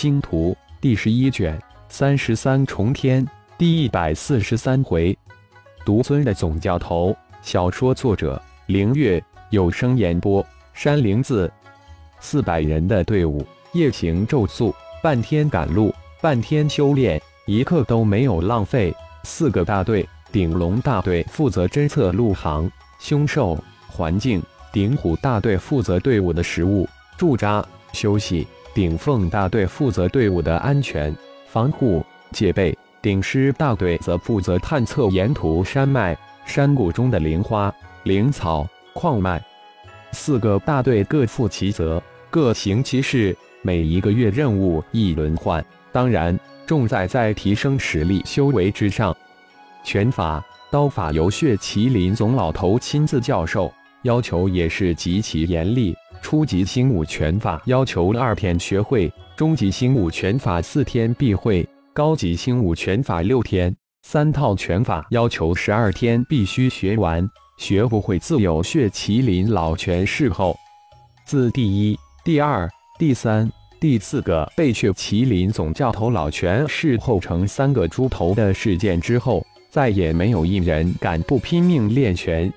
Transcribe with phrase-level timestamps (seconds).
[0.00, 3.26] 星图第十一卷三十三重天
[3.58, 5.18] 第一百四十三回，
[5.84, 7.12] 独尊的总教头。
[7.42, 11.52] 小说作者：凌月，有声演播：山灵子。
[12.20, 14.72] 四百人的队伍，夜行昼宿，
[15.02, 18.94] 半天赶路，半天修炼，一刻都没有浪费。
[19.24, 22.70] 四个大队，顶龙大队负责侦测路航、
[23.00, 23.58] 凶兽、
[23.88, 24.40] 环境；
[24.72, 31.14] 顶虎大队负责队伍的食物、驻扎、休息；顶凤大队负责队伍的安全、
[31.48, 32.72] 防护、戒备；
[33.02, 39.42] 顶狮大队则负责探测沿途山脉、山谷中的灵花、灵草、矿脉。
[40.12, 43.36] 四个大队各负其责，各行其事。
[43.60, 49.14] 每一个月任务一轮换，当然重在在提升实力修为之上。
[49.82, 55.94] 拳法、刀法由血麒麟总老头亲自教授，要求也是极其严厉。
[56.30, 63.74] 初级星武拳法要求二天学会，中级星武拳法四天必会，高级星武拳法六天。
[64.02, 67.26] 三套拳法要求十二天必须学完。
[67.56, 70.54] 学不会自有血麒麟老拳侍候。
[71.24, 82.52] 自第一、第二、第三、第四个被血麒麟总教头老拳侍候成三个猪头的事件之后，再也没有一人敢不拼命练拳。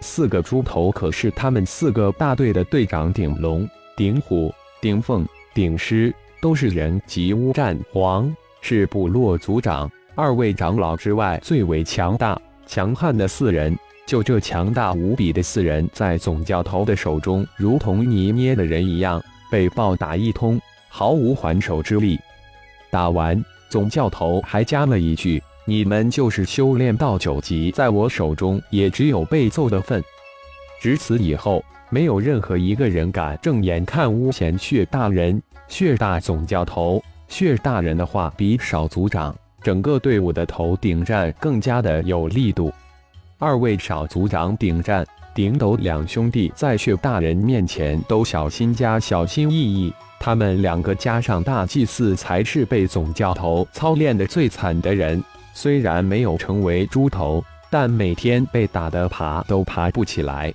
[0.00, 13.76] 四个猪头可是他们四个大队的队长，顶龙、顶虎、顶凤、顶狮，都是人级乌战皇，是部落族长、二位长老之外最为强大、强悍的四人。
[14.06, 22.18] 就这强大无比的四人，在总教头的手中，如同泥捏的人一样，被暴打一通，毫无还手之力。
[22.90, 30.02] 打完，总教头还加了一句：“你们就是修炼到九级，在我手中也只有被揍的份。”
[30.80, 37.02] 至此以后，没有任何一个人敢正眼看巫贤血大人、血大总教头。
[37.28, 42.72] 血大人的话比少族长整个队伍的头顶战更加的有力度。
[43.36, 49.92] 二位少族长顶战、顶斗两兄弟在血大人面前都小心加小心翼翼。
[50.18, 55.22] 他们两个加上大祭司，才是被总教头操练的最惨的人。
[55.60, 60.54] 虽然没有成为猪头，但每天被打得爬都爬不起来。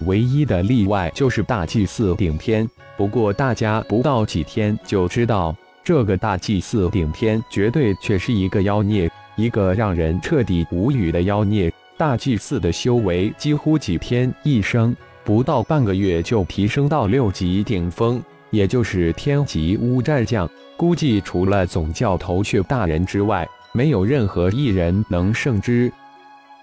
[0.00, 2.68] 唯一的例外就是大祭司顶天。
[2.98, 11.72] 不过大家不到几天就知道，这个大祭司顶天绝对却是一个妖孽，一个让人彻底无语的妖孽。
[11.96, 20.46] 大祭司的修为几乎几天一升，不到半个月就提升到六级顶峰，也就是天级乌战将。
[20.76, 25.92] 估计除了总教头血大人之外，没有任何一人能胜之。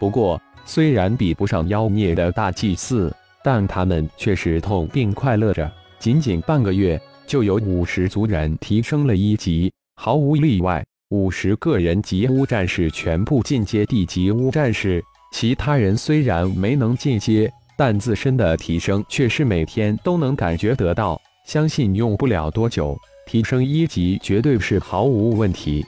[0.00, 3.14] 不过，虽然比不上妖孽的大祭司，
[3.44, 5.70] 但他们却是痛并快乐着。
[5.98, 15.04] 仅仅半个月，就有五十族人提升了一级，毫无例外，五十个人级乌战士全部进阶地级乌战士。
[15.34, 21.20] 其他人虽然没能进阶，但自身的提升却是每天都能感觉得到。
[21.46, 22.96] 相信用不了多久，
[23.26, 25.84] 提升一级绝对是毫无问题。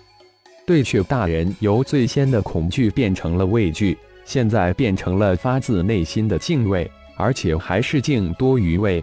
[0.67, 9.03] 对血大人由最先的恐惧变成了畏惧，现在变成了发自内心的敬畏，而且还是敬多于畏。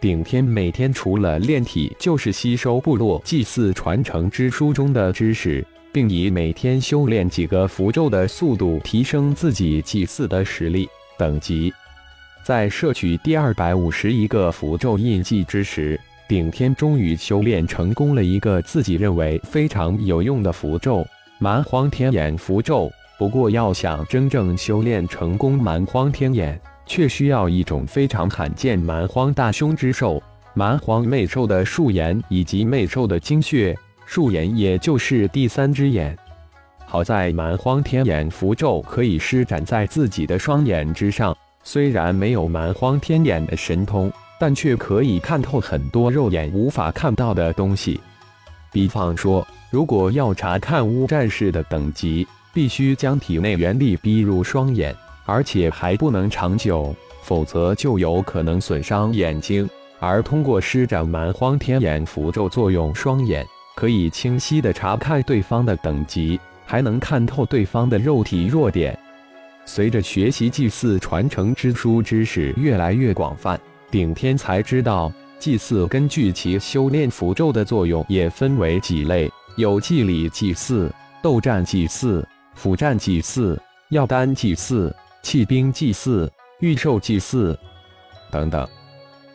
[0.00, 5.64] 顶天每天除了练体，就是吸收部落祭祀传承之书中的知识。
[5.94, 11.72] 并以每天修炼几个符咒的速度提升自己祭祀的实力等级。
[12.44, 21.06] 在摄取第二百五十一个符咒印记之时，顶天终于修炼成功了一个自己认为非常有用的符咒——
[21.38, 22.90] 蛮荒天眼符咒。
[23.18, 30.22] 不过，要想真正修炼成功蛮荒天眼，却需要一种非常罕见蛮荒大凶之兽——
[30.54, 33.76] 蛮荒魅兽的树岩以及魅兽的精血。
[34.06, 36.16] 树眼也就是第三只眼，
[36.86, 41.36] 好在蛮荒天眼符咒可以施展在自己的双眼之上。
[41.62, 48.00] 虽然没有蛮荒天眼的神通，但却可以看透很多肉眼无法看到的东西。
[48.72, 54.94] 比方说，如果要查看乌战士的等级，必须将体内元力逼入双眼，
[55.24, 59.68] 而且还不能长久，否则就有可能损伤眼睛。
[60.00, 63.46] 而通过施展蛮荒天眼符咒，作用双眼。
[63.76, 68.96] 可以清晰地查看对方的等级，还能看透对方的肉体弱点。
[69.64, 73.58] 随着学习祭祀传承之书知识越来越广泛，
[73.94, 80.92] 顶天才知道，祭祀根据其修炼符咒的作用也分为几类：有祭礼祭祀、
[81.22, 82.26] 斗战祭祀、
[82.56, 83.56] 辅战祭祀、
[83.90, 84.92] 药丹祭祀、
[85.22, 87.56] 弃兵祭祀、御兽祭祀
[88.32, 88.68] 等等。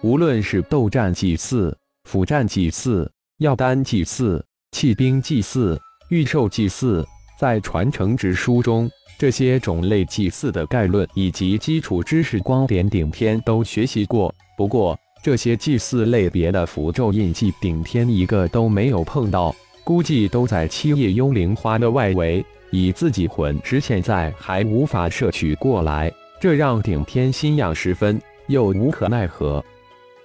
[0.02, 1.74] 无论是斗战祭祀、
[2.04, 5.80] 辅战祭祀，药丹祭祀、弃兵祭祀、
[6.10, 7.08] 御兽祭祀，
[7.40, 14.36] 在传承之书中，这些种类祭祀的概论以及基础知识，光点顶天都学习过。
[14.60, 26.12] 不过，这些祭祀类别的符咒印记，顶天一个都没有碰到，估计都在七叶幽灵花的外围，以自己魂师现在还无法摄取过来，
[26.42, 29.64] 这让顶天心痒十分，又无可奈何。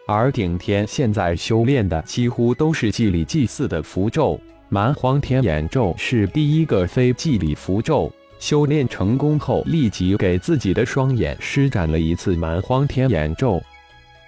[0.08, 4.36] 而顶天现在修炼的几乎都是祭礼祭祀的符咒，
[4.68, 8.12] 蛮荒天眼咒是第一个非祭礼符咒。
[8.40, 13.62] 修炼成功后，立即给自己的双眼施展了一次蛮荒天眼咒，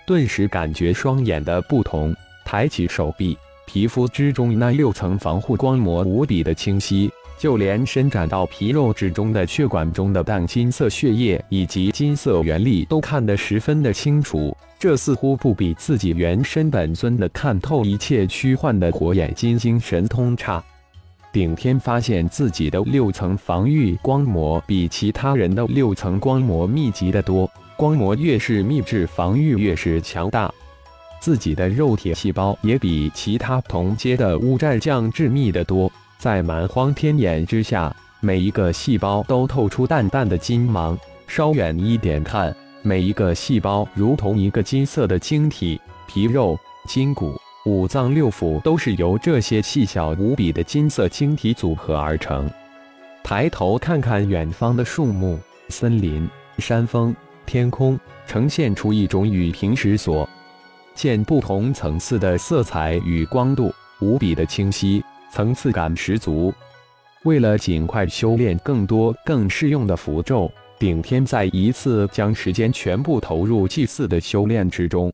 [0.06, 2.14] 顿时感觉双眼的不同。
[2.44, 3.37] 抬起手臂，
[3.67, 7.11] 皮肤之中那六层防护光膜无比的清晰。
[7.38, 20.64] 就连伸展到皮肉之中的血管中的淡金色血液以及金色原力都看得十分的清楚，这似乎不比自己原身本尊的看透一切虚幻的火眼金睛神通差。
[21.31, 30.52] 顶天发现自己的六层防御光膜比其他人的六层光膜密集的多，光膜越是密制，防御越是强大。
[31.20, 35.90] 自己的肉体细胞也比其他同阶的乌战将致密的多。
[36.19, 40.99] 在蛮荒天眼之下，每一个细胞都透出淡淡的金芒。
[41.26, 52.49] 稍远一点看，每一个细胞如同一个金色的晶体，皮肉、筋骨、五脏六腑都是由这些细小无比的金色晶体组合而成。
[53.22, 55.38] 抬头看看远方的树木、
[55.69, 57.14] 森林、山峰、
[57.46, 60.28] 天空，呈现出一种与平时所
[60.94, 65.02] 见不同层次的色彩与光度，无比的清晰。
[65.31, 66.52] 层次感十足。
[67.25, 75.12] 为了尽快修炼更多更适用的符咒，顶天再一次将时间全部投入祭祀的修炼之中。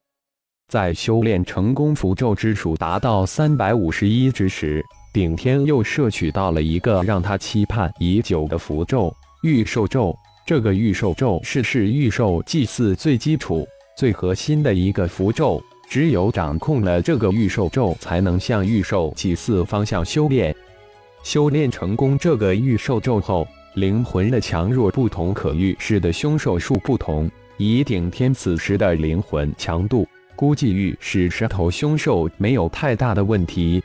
[0.68, 10.16] 在修炼成功符咒之数达到三百五十一之时，顶天又摄取到了一个让他期盼已久的符咒——御兽咒。
[10.44, 13.66] 这个御兽咒是是御兽祭祀最基础、
[13.96, 15.62] 最核心的一个符咒。
[15.88, 20.54] 只有掌控了这个御兽咒，才能向御兽祭祀方向修炼。
[21.22, 27.30] 修炼成功这个御兽咒后，灵魂的强弱不同，可预示的凶兽数不同。
[27.58, 33.82] 以顶天此时的灵魂强度，估计御使十头凶兽没有太大的问题。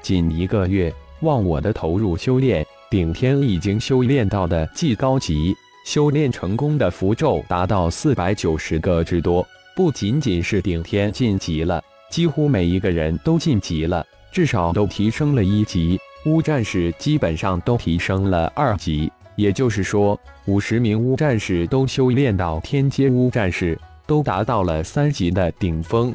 [0.00, 9.46] 仅一个月，忘我的投入修炼，顶天已经修炼到的既高级，修炼成功的符咒达到四百九十个之多。
[9.76, 16.00] 不仅仅是顶天晋级了，几乎每一个人都晋级了，至少都提升了一级。
[16.24, 26.14] 乌战士基本上都提升了二级，也就是说，五十名乌战士都修炼到天阶乌战士，都达到了三级的顶峰。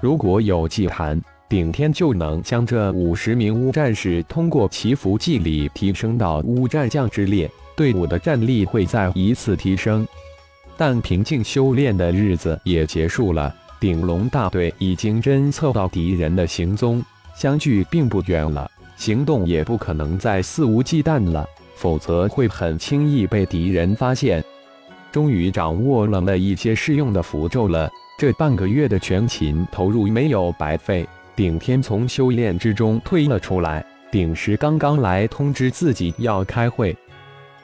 [0.00, 1.20] 如果有祭坛，
[1.50, 10.06] 顶天就能将这五十名乌战士通过祈福祭礼提升到乌战将之列，队伍的战力会再一次提升。
[10.76, 17.02] 但平静修炼的日子也结束了，顶龙大队已经侦测到敌人的行踪，
[17.34, 21.46] 相距并不远了，行动也不可能再肆无忌惮了，
[21.76, 24.42] 否则会很轻易被敌人发现。
[25.12, 31.08] 终于掌握了那一些适用的符咒了，这半个月的全勤投入没有白费。
[31.34, 36.94] 顶天从修炼之中退了出来，顶石刚刚来通知自己要开会。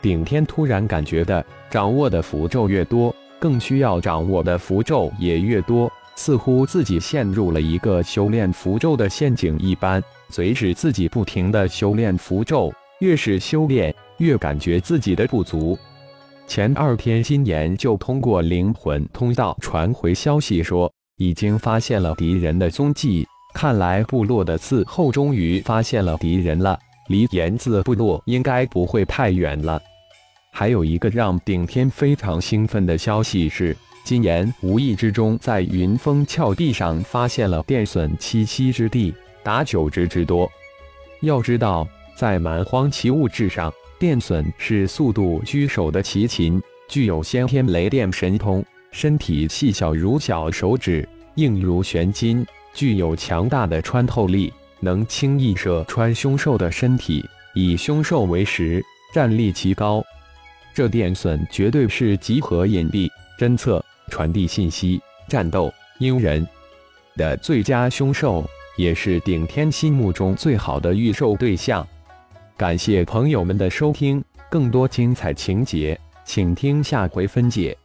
[0.02, 15.78] 顶天突然感觉的，掌握的符咒越多，更需要掌握的符咒也越多，似乎自己陷入了一个修炼符咒的陷阱一般，随使自己不停的修炼符咒，越是修炼，越感觉自己的不足。
[16.49, 26.76] 前二天，金岩就通过灵魂通道传回消息说，已经发现了敌人的踪迹，看来部落的伺候终于发现了敌人了，
[27.09, 29.80] 离岩字部落应该不会太远了。
[30.54, 40.49] 还有一个让顶天非常兴奋的消息是，金岩无意之中在云峰峭壁上发现了电隼栖息之地，达九只之多。
[41.23, 52.44] 要知道，在蛮荒奇物质上，电隼是速度居首的奇禽，具有先天雷电神通，身体细小如小手指，硬如玄金，
[52.75, 60.04] 具有强大的穿透力，能轻易射穿凶兽的身体，以凶兽为食，战力极高。
[60.74, 66.46] 这电损绝对是集合隐蔽、侦测、传递信息、战斗、阴人
[67.16, 68.44] 的最佳凶兽，
[68.76, 71.86] 也是顶天心目中最好的预售对象。
[72.56, 77.76] 感谢朋友们的收听，更多精彩情节，请听下回分解。